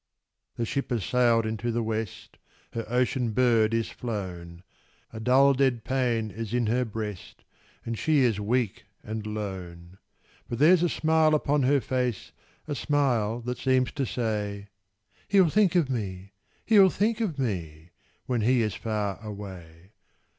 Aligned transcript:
The 0.55 0.65
ship 0.65 0.89
has 0.89 1.05
sailed 1.05 1.45
into 1.45 1.71
the 1.71 1.83
West: 1.83 2.39
Her 2.73 2.85
ocean 2.89 3.33
bird 3.33 3.71
is 3.71 3.91
flown: 3.91 4.63
A 5.13 5.19
dull 5.19 5.53
dead 5.53 5.83
pain 5.83 6.31
is 6.31 6.55
in 6.55 6.65
her 6.65 6.83
breast, 6.85 7.43
And 7.85 7.95
she 7.99 8.21
is 8.21 8.39
weak 8.39 8.85
and 9.03 9.27
lone: 9.27 9.99
But 10.49 10.57
there's 10.57 10.81
a 10.81 10.89
smile 10.89 11.35
upon 11.35 11.61
her 11.61 11.79
face, 11.79 12.31
A 12.67 12.73
smile 12.73 13.41
that 13.41 13.59
seems 13.59 13.91
to 13.91 14.07
say 14.07 14.69
"He'll 15.27 15.49
think 15.49 15.75
of 15.75 15.87
me 15.87 16.33
he'll 16.65 16.89
think 16.89 17.21
of 17.21 17.37
me 17.37 17.91
When 18.25 18.41
he 18.41 18.63
is 18.63 18.73
far 18.73 19.21
away! 19.23 19.91